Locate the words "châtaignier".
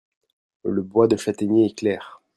1.15-1.67